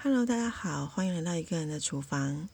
[0.00, 2.48] Hello，大家好，欢迎来到一个人的厨房。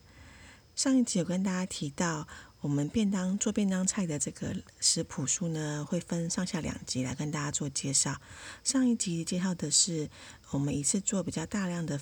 [0.75, 2.27] 上一集有跟大家提到，
[2.63, 8.19] 我们便当做便当菜的这个食谱书呢，会分上下两集来跟大家做介绍。
[8.65, 10.09] 上一集介绍的是
[10.53, 12.01] 我们一次做比较大量的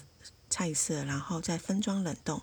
[0.48, 2.40] 菜色，然后再分装冷冻。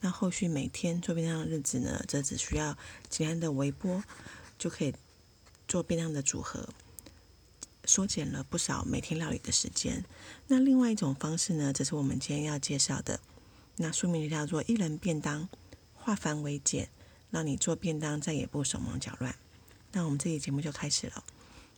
[0.00, 2.76] 那后续每天做便当的日子呢，则只需要
[3.08, 4.04] 简单的微波
[4.58, 4.94] 就可以
[5.66, 6.68] 做便当的组合。
[7.92, 10.02] 缩减了不少每天料理的时间。
[10.46, 13.20] 那另外一种方式呢，这是我们今天要介绍的。
[13.76, 15.46] 那书名就叫做“一人便当，
[15.92, 16.88] 化繁为简，
[17.30, 19.36] 让你做便当再也不手忙脚乱”。
[19.92, 21.22] 那我们这期节目就开始了。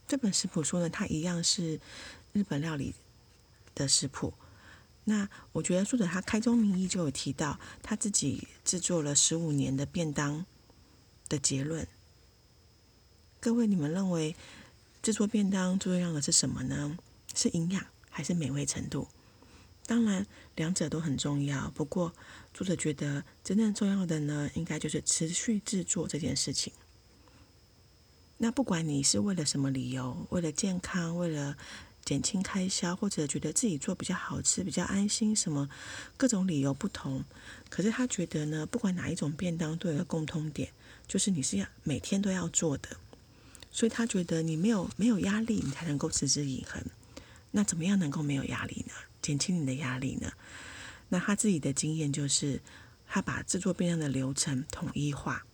[0.06, 1.80] 这本食谱书呢，它一样是
[2.32, 2.94] 日本料理
[3.74, 4.32] 的食谱。
[5.02, 10.46] 那我觉得作者他开宗明义就有提到他自己制作了十五年的便当
[11.28, 11.88] 的结论。
[13.40, 14.36] 各位，你们认为？
[15.04, 16.96] 制作便当最重要的是什么呢？
[17.34, 19.06] 是营养还是美味程度？
[19.86, 21.70] 当然，两者都很重要。
[21.74, 22.14] 不过，
[22.54, 26.72] 作者觉得真正重要的呢，应该就是持续制作这件事情。
[28.38, 31.54] 那不管你是为了什么理由，为了健康，为了
[32.02, 35.68] 减轻开销，或者觉得自己做比较好吃、比较安心，什么
[36.16, 37.22] 各种理由不同，
[37.68, 40.72] 可是他觉得呢，不管哪一种便当，都有个共通点，
[41.06, 42.88] 就是你是要每天都要做的。
[43.74, 46.80] 所以他觉得你没有没有压力，你才能够持之以恒。
[47.50, 48.94] 那怎么样能够没有压力呢？
[49.20, 50.30] 减轻你的压力呢？
[51.08, 52.62] 那他自己的经验就是，
[53.08, 55.44] 他把制作便当的流程统一化，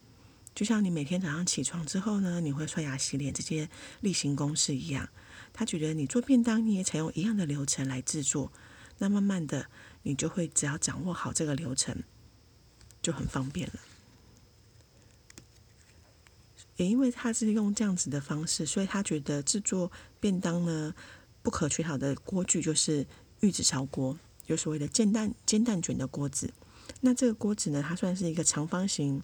[0.55, 3.71] 就像你每天早上起床之后呢，你会刷牙洗脸这些
[4.03, 5.09] 例行公事一样。
[5.55, 8.53] 他觉得你做便当，你也采用一样的流程来制作，
[8.99, 9.67] 那慢慢的，
[10.03, 12.03] 你就会只要掌握好这个流程，
[13.01, 13.81] 就很方便了。
[16.81, 20.95] 也因为他是用这样子的方式，所以他觉得制作便当呢
[21.43, 23.07] 不可缺少的锅具就是
[23.41, 26.55] 玉子烧锅，有所谓的煎蛋煎蛋卷的锅子。
[27.03, 29.23] 那这个锅子呢，它算是一个长方形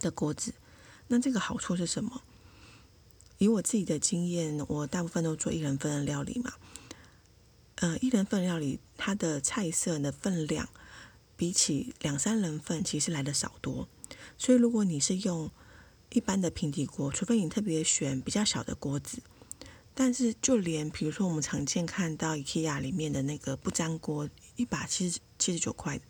[0.00, 0.54] 的锅子。
[1.06, 2.22] 那这个好处是什么？
[3.38, 6.54] 以我自己的经验，我大部分都做一人份的料理嘛。
[7.76, 10.68] 呃，一人份料理它的菜色的分量，
[11.36, 13.88] 比起两三人份其实来的少多。
[14.36, 15.48] 所以如果你是用
[16.16, 19.18] 一般的平底锅，除非你特别选比较小的锅子，
[19.92, 24.26] 但是就连比如说我们常见看到 IKEA 里面的那个不粘锅，
[24.56, 26.00] 一把七十七十九块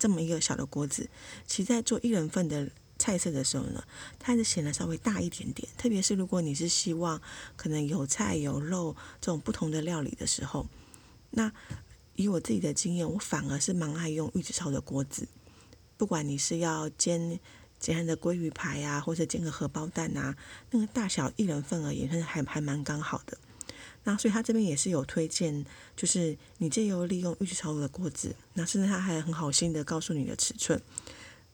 [0.00, 1.08] 这么一个小的锅子，
[1.46, 2.68] 其实在做一人份的
[2.98, 3.84] 菜色的时候呢，
[4.18, 5.68] 它还是显得稍微大一点点。
[5.78, 7.22] 特别是如果你是希望
[7.54, 10.66] 可能有菜有肉这种不同的料理的时候，
[11.30, 11.52] 那
[12.16, 15.28] 以我自己的经验，我反而是蛮爱用玉子烧的锅子，
[15.96, 17.38] 不管你是要煎。
[17.82, 20.36] 简单的鲑鱼排呀，或者煎个荷包蛋啊，
[20.70, 23.36] 那个大小一人份而言，是还还蛮刚好的。
[24.04, 25.66] 那所以他这边也是有推荐，
[25.96, 30.80] 就是你借由利用预制烧的锅子，那甚至他还很好心的告诉你的尺寸，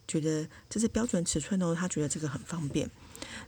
[0.07, 2.89] 觉得这是标准尺寸哦，他觉得这个很方便。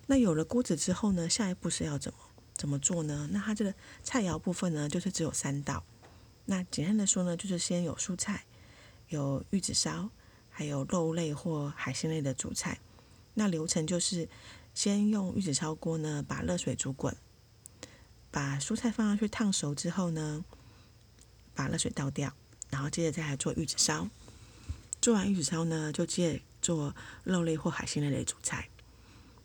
[0.08, 2.18] 那有了锅子之后呢，下一步是要怎么
[2.56, 3.30] 怎么做呢？
[3.32, 5.84] 那它这个菜肴部分呢，就是只有三道。
[6.46, 8.44] 那简单的说呢，就是先有蔬菜，
[9.10, 10.10] 有玉子烧。
[10.62, 12.80] 还有肉类或海鲜类的主菜，
[13.34, 14.30] 那流程就是
[14.76, 17.18] 先用玉子烧锅呢，把热水煮滚，
[18.30, 20.46] 把蔬菜放上去烫熟之后呢，
[21.56, 22.32] 把热水倒掉，
[22.70, 24.08] 然后接着再来做玉子烧。
[25.02, 28.70] 做完玉子烧呢，就接着做肉类或海鲜类的主菜。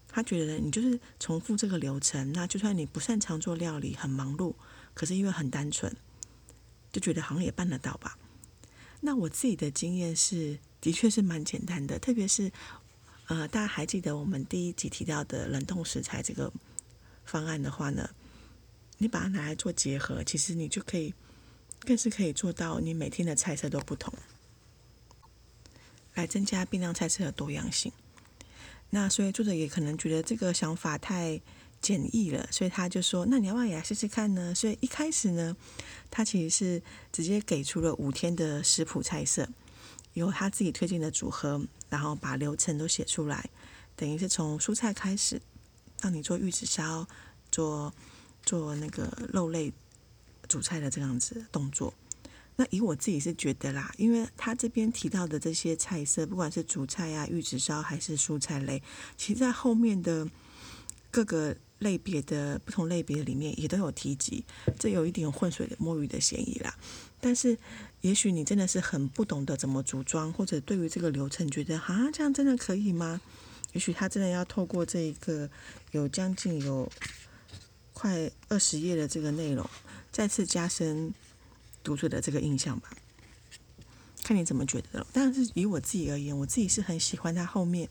[0.07, 4.55] 他觉得你就是重复这个流程，那就算你不擅长做料理，很忙碌，
[4.93, 5.97] 可是因为很单纯，
[6.93, 8.19] 就觉得好像也办得到吧。
[9.01, 10.59] 那我自己的经验是。
[10.81, 12.53] 的确是蛮简单的，特别是，
[13.27, 16.53] 呃，大家还记得我们第一集提到的冷冻食材这个
[17.25, 18.09] 方案的话呢，
[18.99, 21.13] 你把它拿来做结合，其实你就可以，
[21.81, 24.15] 更是可以做到你每天的菜色都不同，
[26.15, 27.91] 来增加便当菜色的多样性。
[28.91, 31.41] 那所以作者也可能觉得这个想法太
[31.81, 35.57] 简易了，所以他就说：“那你要不要也来试试看呢？”所以一开始呢，
[36.11, 39.49] 他其实是直接给出了五天的食谱菜色。
[40.17, 43.49] 由他自己推荐的组合，然后把流程都写出来，
[43.95, 45.41] 等于是从蔬菜开始，
[46.01, 47.07] 让你做玉子烧，
[47.53, 47.93] 做
[48.43, 49.71] 做那个肉类
[50.49, 51.93] 主菜的这样子动作。
[52.57, 58.83] 那以我自己是觉得啦，因为他这边提到的这些菜色，不管是主菜啊、玉子烧还是蔬菜类，
[59.19, 60.27] 其实在后面的
[61.11, 64.45] 各个类别的不同类别里面也都有提及，
[64.79, 66.77] 这有一点浑水摸鱼的嫌疑啦。
[67.21, 67.59] 但是，
[68.03, 73.21] 也许你真的是很不懂得怎么组装，或者对于这个流程觉得啊，这样真的可以吗？
[73.73, 75.51] 也许他真的要透过这一个
[75.91, 76.91] 有将近有
[77.93, 79.69] 快二十页的这个内容，
[80.11, 81.13] 再次加深
[81.83, 82.91] 读者的这个印象吧。
[84.23, 85.07] 看你怎么觉得了。
[85.13, 87.89] 但是以我自己而言，我自己是很喜欢它后面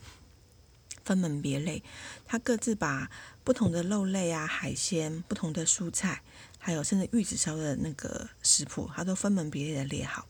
[1.06, 1.82] 分门别类，
[2.26, 3.10] 他各自把
[3.44, 6.22] 不同的肉类啊、海鲜、不同的蔬菜，
[6.58, 10.28] 还有甚至玉子烧的那个食谱，他都分门别类的列好。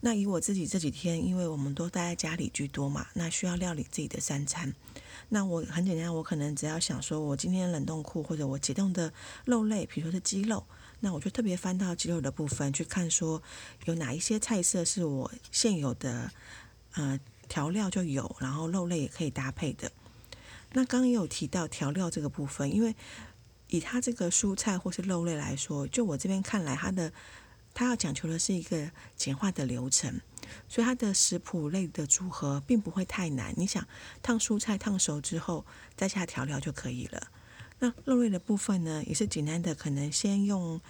[0.00, 4.72] 那以我自己这几天，因为我们都待在家里居多嘛，那需要料理自己的三餐。
[5.28, 9.12] 那我很简单，我可能只要想说，我今天冷冻库或者我解冻的
[9.44, 10.64] 肉类，比如说是鸡肉，
[11.00, 13.42] 那我就特别翻到鸡肉的部分去看，说
[13.86, 16.30] 有哪一些菜色是我现有的
[16.94, 19.90] 呃调料就有，然后肉类也可以搭配的。
[20.72, 22.94] 那刚刚也有提到调料这个部分，因为
[23.68, 27.12] 以它这个蔬菜或是肉类来说，就我这边看来，它的
[27.72, 30.20] 它要讲求的是一个简化的流程。
[30.68, 33.86] 所以它的食谱类的组合并不会太难，你想
[34.22, 35.64] 烫蔬菜烫熟之后
[35.96, 37.28] 再下调料就可以了。
[37.78, 40.80] 那肉类的部分呢，也是简单的，可能先用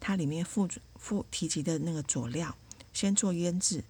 [0.00, 2.56] 它里面附附提及的那个佐料
[2.94, 3.84] 先做腌制，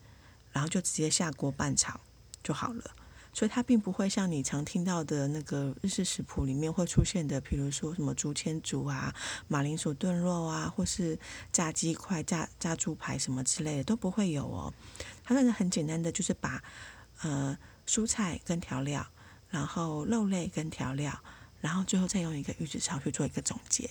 [0.51, 2.01] 然后就直接下锅拌炒
[2.43, 2.91] 就好了。
[3.33, 9.15] 所以它并不会像你常听到的那个日式食谱里面会出现的，比如说什么竹签煮啊、
[9.49, 11.19] 马铃薯炖肉啊，或是
[11.51, 14.73] 炸鸡块、炸炸猪排什么之类的都不会有哦。
[15.25, 16.63] 它那个很简单的，就是把
[17.23, 17.57] 呃
[17.87, 19.07] 蔬菜跟调料，
[19.49, 21.19] 然后肉类跟调料，
[21.61, 23.89] 然后最后再用一个玉子烧去做一个总结。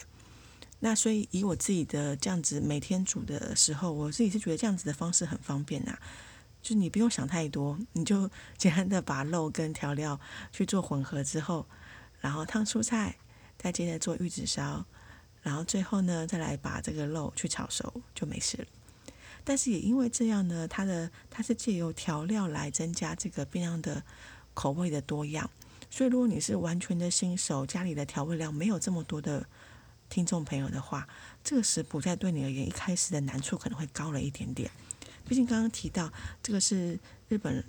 [0.83, 5.97] 那所以以我自己的这样子每天煮的时候，我自己是觉得这样子的方式很方便呐。
[6.61, 10.19] 就你不用想太多，你就 简单的把肉跟调料
[10.51, 11.65] 去做混合之后，
[12.19, 13.15] 然后烫蔬菜，
[13.57, 14.85] 再接着做玉子烧，
[15.41, 18.65] 然后最后呢再来把这个肉去炒熟就没事了。
[19.43, 24.03] 但是也因为这样呢，它的它是借由调料来增加这个变量的
[24.53, 25.49] 口味的多样。
[25.89, 29.45] 所以如果你是完全的新手，家里的调味料没有这么多的
[30.09, 31.07] 听众朋友的话，
[31.43, 34.69] 这个食谱在对你而言一开始的难处可能会高了一点点。
[35.25, 36.11] 毕竟刚刚提到
[36.43, 37.63] 这个是日本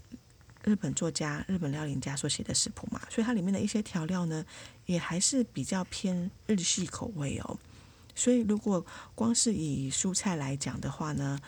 [0.65, 4.45] 日本作家、日本料理家所写的食谱嘛，所以它里面的一些调料呢，
[4.87, 7.59] 也还是比较偏日系口味哦。
[8.15, 8.85] 所以如果
[9.15, 11.41] 光是以蔬菜来讲的话呢，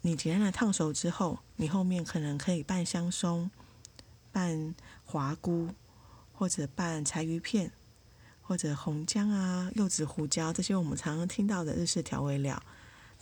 [0.00, 3.50] 你简单的烫熟之后，你后面可能可以拌香松、
[4.32, 4.74] 拌
[5.04, 5.68] 华菇，
[6.32, 7.70] 或者拌柴鱼片，
[8.40, 12.60] 或者红姜啊、柚子、胡椒这些我们常常听到的日式调味料。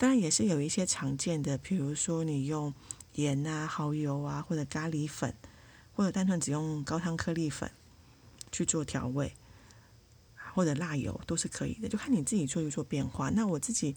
[0.01, 2.73] 当然也是有一些常见的，比如说你用
[3.13, 5.31] 盐啊、蚝油啊，或者咖喱粉，
[5.93, 7.69] 或者单纯只用高汤颗粒粉
[8.51, 9.31] 去做调味，
[10.55, 13.29] 或者辣油都是可以的，就看你自己做一做变化。
[13.29, 13.95] 那我自己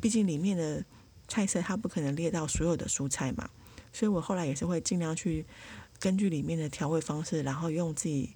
[0.00, 0.84] 毕竟里面的
[1.26, 3.50] 菜色它不可能列到所有的蔬菜嘛，
[3.92, 5.44] 所以我后来也是会尽量去
[5.98, 8.30] 根据里面的调味方式，然后用自己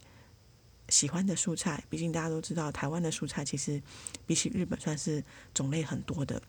[0.89, 1.85] 喜欢的蔬菜。
[1.89, 3.81] 毕竟大家都知道，台湾的蔬菜其实
[4.27, 5.23] 比起日本算是
[5.55, 6.43] 种类很多的。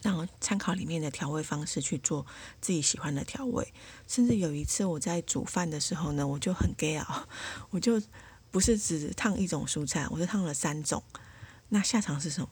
[0.00, 2.24] 然后参考里面的调味方式去做
[2.60, 3.72] 自己喜欢的调味，
[4.06, 7.28] 甚至有一次我在煮饭的时候呢，我就很 gay 啊，
[7.70, 8.00] 我就
[8.52, 11.02] 不是只烫一种蔬菜，我是烫了三种。
[11.70, 12.48] 那下场是什么？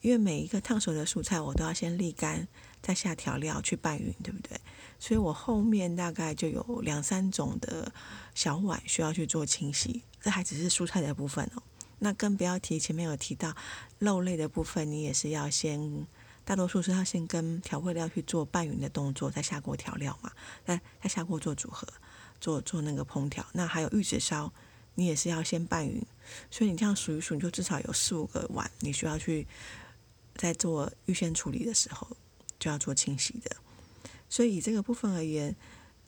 [0.00, 2.48] 因为每一个烫熟的蔬菜我都要先沥干，
[2.80, 4.58] 再下调料去拌匀，对不对？
[4.98, 7.92] 所以我后面大概就有两三种的
[8.34, 10.02] 小碗需要去做清洗。
[10.22, 11.62] 这还只是蔬菜的部分哦，
[11.98, 13.54] 那更不要提前面有提到
[13.98, 16.06] 肉类的部分，你也是要先。
[16.46, 20.30] 大多数是要先跟调味料去做拌匀的动作，再下锅调料嘛，
[20.64, 21.84] 再再下锅做组合，
[22.40, 23.44] 做做那个烹调。
[23.52, 24.52] 那还有玉子烧，
[24.94, 26.00] 你也是要先拌匀，
[26.48, 29.44] 所以你这样数一数，你就至少有四五个碗，你需要去
[30.36, 32.16] 在做预先处理的时候
[32.60, 33.56] 就要做清洗的。
[34.28, 35.56] 所以以这个部分而言，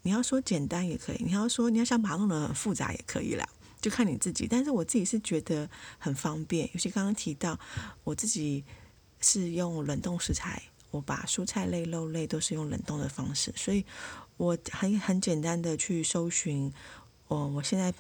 [0.03, 3.45] 你要说简单也可以，你要说你要想把它弄得很复杂也可以啦，
[3.81, 4.47] 就看你自己。
[4.49, 7.59] 但是我自己是觉得很方便，尤其刚刚提到
[8.05, 8.65] 我自己。
[9.21, 13.85] 是用冷冻食材，我把蔬菜类、肉类都是用冷冻的方式，所以
[14.37, 16.73] 我很很简单的去搜寻，
[17.27, 17.93] 我我现在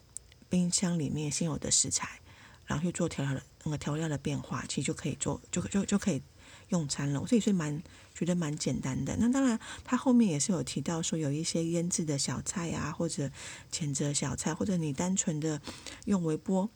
[0.48, 2.20] 冰箱里面现有的食材，
[2.66, 6.22] 然后去做调料的那个调料的变化，其实就可以做，就就就可以
[6.68, 7.26] 用餐了。
[7.26, 7.82] 所以是蛮
[8.14, 9.16] 觉得蛮简单的。
[9.18, 13.30] 那当然，它后面也是有提到说有一些腌制的小菜啊，或者
[13.70, 15.60] 前者小菜，或者你单纯的
[16.06, 16.70] 用微波。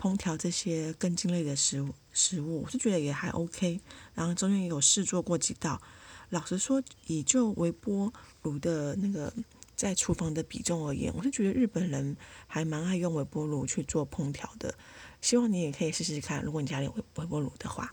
[0.00, 3.80] 烹调这些根茎类的食物，食物我是觉得也还 OK。
[4.14, 5.82] 然后中间也有试做过几道，
[6.30, 8.12] 老实说，以就微波
[8.42, 9.32] 炉的那个
[9.74, 14.72] 在厨房的比重而言，我是觉得日本人还蛮爱用微波炉去做烹调的。
[15.20, 17.92] 希望你也可以试试看，如果你家里有微波炉的话。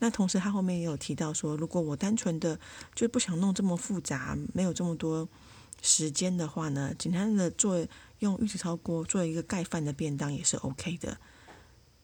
[0.00, 2.58] 那同时他后面也有提到说，如果我单纯的
[2.96, 5.28] 就不想弄这么复杂，没有这么多
[5.82, 7.86] 时间的话呢，简单的做。
[8.20, 11.18] 用玉子烧锅做一个盖饭的便当也是 OK 的，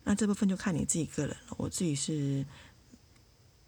[0.04, 1.54] 那这部分就看你自己个人了。
[1.56, 2.44] 我自己是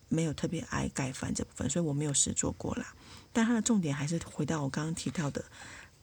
[0.09, 2.95] 没有特别爱盖饭这部分，所以我没有试做过啦。
[3.33, 5.45] 但它的重点还是回到我刚刚提到的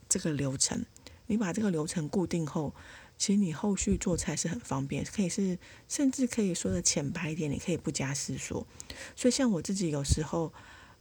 [0.09, 0.85] 这个流程。
[1.27, 2.75] 你把这个流程固定后，
[3.17, 5.57] 其实你后续做菜是很方便，可以是
[5.87, 8.67] 甚至可以说的浅白一点，你可以不加思索。
[9.15, 10.51] 所以像我自己有时候，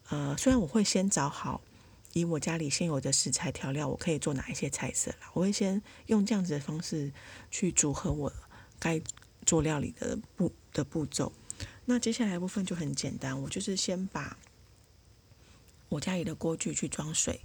[0.08, 1.60] 呃，虽然我会先找好
[2.12, 7.12] 以我家里现有的食材调料，我可以做哪一些菜色啦，我会先用这样子的方式
[7.50, 8.32] 去组合我
[8.78, 9.00] 该
[9.46, 11.32] 做料理的步的步骤。
[11.84, 14.36] 那接下来部分就很简单，我就是先把
[15.88, 17.40] 我家里的锅具去装水，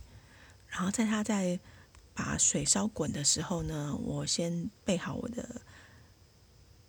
[0.68, 1.60] 然后在它在
[2.14, 5.62] 把水烧滚的时候呢，我先备好我的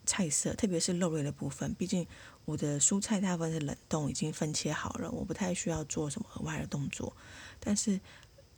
[0.09, 1.75] 菜色，特别是肉类的部分。
[1.75, 2.07] 毕竟
[2.47, 7.15] 我的蔬菜大部分是冷冻，已经分切好了，我不太需要做什么额外的动作。
[7.61, 8.01] 但是，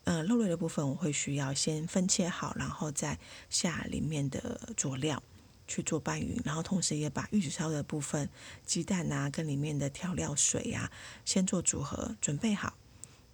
[0.05, 5.21] 呃，肉类的部分我会需要先分切好，然后再下里面的佐料
[5.67, 8.29] 去做拌匀，然后同时也把玉子烧的部分
[8.65, 10.91] 鸡蛋啊跟里面的调料水啊
[11.25, 12.75] 先做组合准备好。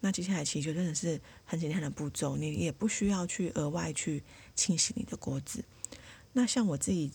[0.01, 4.23] 那接下来其实就真的是很简单的步骤，你也不需要去额外去
[4.55, 5.65] 清洗你的锅子。
[6.33, 7.11] 那像我自己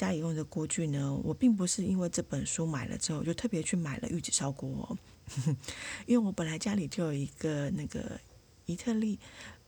[0.00, 4.96] 家里用的锅具呢，我并不是因为这本书买了之后就特别去买了玉子烧锅，
[6.06, 8.18] 因为我本来家里就有一个那个
[8.64, 9.18] 伊特利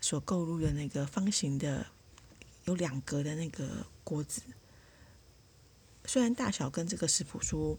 [0.00, 1.86] 所购入的那个方形的
[2.64, 4.40] 有两格的那个锅子，
[6.06, 7.78] 虽然大小跟这个食谱书。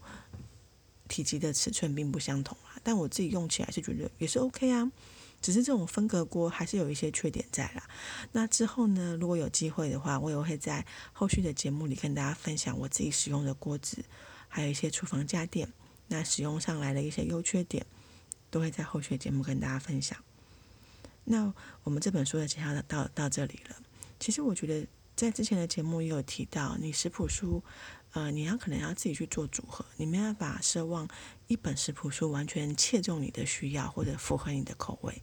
[1.06, 4.90] 体积的尺寸并不相同啊，但我自己用起来是觉得也是 OK 啊，
[5.44, 7.86] 只是这种分隔锅还是有一些缺点在啦。
[8.32, 14.02] 那之后呢，如果有机会的话，我也会在后续的节目里跟大家分享我自己使用的锅子，
[14.48, 15.70] 还有一些厨房家电，
[16.08, 17.84] 那使用上来的一些优缺点，
[18.48, 20.16] 都会在后续的节目跟大家分享。
[21.24, 23.76] 那我们这本书的介绍到到这里了。
[24.18, 27.62] 其实我觉得在之前的节目也有提到，你食谱书。
[28.14, 31.08] 呃，你要可能要自己去做组合，你没办法奢望
[31.48, 35.20] 一本食谱书完全切中你的需要或者符合你的口味。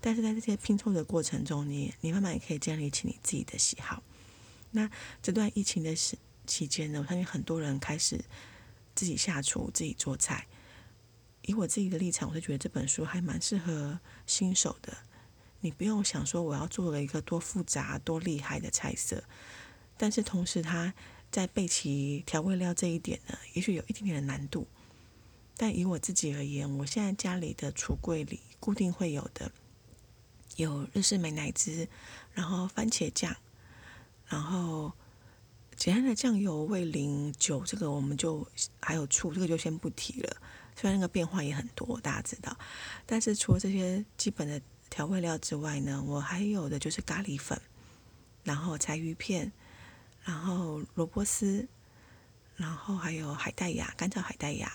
[0.00, 4.02] 但是在这些拼凑的过程中，你你慢慢也可以建立起你自己的喜好。
[4.70, 6.16] 那这段疫情的时
[6.46, 8.18] 期间呢，我相信很多人开始
[8.94, 10.46] 自己下厨、自己做菜。
[11.42, 14.96] 以我自己的立场，我是觉得这本书还蛮适合新手的。
[15.60, 19.22] 你不用想说我要做了一个多复杂、多厉害的菜色，
[19.98, 20.94] 但是同时它。
[21.30, 24.66] 在备齐调味料这一点呢，也许有一点点的难度。
[25.56, 29.52] 但以我自己而言，我现在家里的橱柜里固定会有的，
[30.56, 31.86] 有日式美乃滋，
[32.32, 33.36] 然后番茄酱，
[34.26, 34.92] 然后
[35.76, 38.46] 简单的酱油、味淋、酒，这个我们就
[38.80, 40.36] 还有醋，这个就先不提了。
[40.74, 42.58] 虽然那个变化也很多，大家知道。
[43.04, 47.60] 但是除了这些基本的调味料之外呢，我还有的就是咖喱粉，
[48.42, 49.52] 然后柴鱼片。
[50.30, 51.66] 然后萝卜丝，
[52.54, 54.72] 然后还有海带芽，干燥海带芽。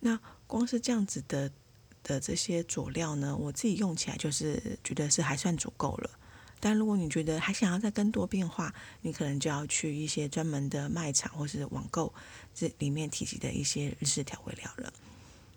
[0.00, 1.48] 那光是这样子的
[2.02, 6.10] 的这些佐料呢，我自己用起来就是觉得是还算足够了。
[6.58, 12.12] 但如果你觉得还想要再更多变化，你可能就要去一些专门的卖场或是网购
[12.52, 14.92] 这里面提及的一些日式调味料了。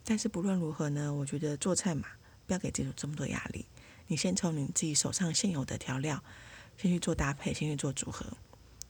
[0.05, 2.05] 但是不论如何呢，我觉得做菜嘛，
[2.45, 3.65] 不要给自己这么多压力。
[4.05, 6.24] 你先从你自己手上现有的调料。
[6.77, 8.25] 先去做搭配，先去做组合。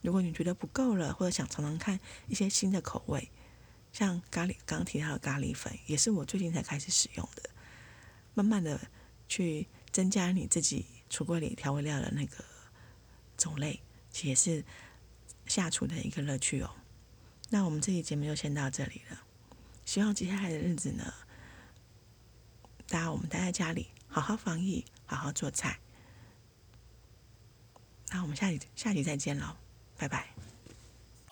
[0.02, 3.30] 如果你觉得不够了，或者想尝尝看一些新的口味，
[3.94, 7.50] 像咖喱，刚提到的咖喱粉，也是我最近才开始使用的。
[8.34, 8.80] 慢慢的
[9.30, 12.44] 去增加你自己橱柜里调味料的那个
[13.38, 13.80] 种类，
[14.24, 14.66] 也是
[15.46, 16.70] 下厨的一个乐趣哦。
[17.50, 19.22] 那我们这期节目就先到这里了。
[19.86, 21.14] 希望接下来的日子呢，
[22.88, 25.80] 大家我们待在家里，好好防疫，好好做菜。
[28.14, 29.58] 那我们下集下集再见喽，
[29.98, 30.53] 拜拜。